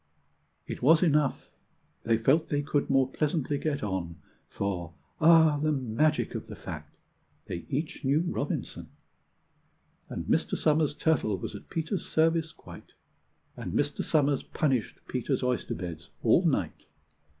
It 0.65 0.81
was 0.81 1.03
enough: 1.03 1.51
they 2.01 2.17
felt 2.17 2.47
they 2.47 2.63
could 2.63 2.89
more 2.89 3.07
pleasantly 3.07 3.59
get 3.59 3.83
on, 3.83 4.15
For 4.47 4.95
(ah, 5.19 5.59
the 5.59 5.71
magic 5.71 6.33
of 6.33 6.47
the 6.47 6.55
fact!) 6.55 6.95
they 7.45 7.67
each 7.69 8.03
knew 8.03 8.21
Robinson! 8.21 8.89
And 10.09 10.25
Mr. 10.25 10.57
Somers' 10.57 10.95
turtle 10.95 11.37
was 11.37 11.53
at 11.53 11.69
Peter's 11.69 12.07
service 12.07 12.51
quite, 12.51 12.93
And 13.55 13.73
Mr. 13.73 14.03
Somers 14.03 14.41
punished 14.41 14.97
Peter's 15.07 15.43
oyster 15.43 15.75
beds 15.75 16.09
all 16.23 16.45
night. 16.47 16.87